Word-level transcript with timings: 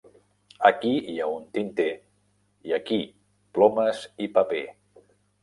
Aquí 0.69 0.93
hi 1.11 1.17
ha 1.19 1.27
un 1.33 1.43
tinter, 1.57 1.87
i 2.71 2.75
aquí 2.79 2.99
plomes 3.59 4.03
i 4.29 4.33
paper. 4.41 4.65